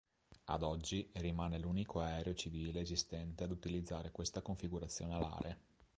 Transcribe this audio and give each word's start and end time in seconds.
Ad 0.45 0.63
oggi, 0.63 1.07
rimane 1.17 1.59
l'unico 1.59 1.99
aereo 2.01 2.33
civile 2.33 2.79
esistente 2.79 3.43
ad 3.43 3.51
utilizzare 3.51 4.09
questa 4.09 4.41
configurazione 4.41 5.13
alare. 5.13 5.59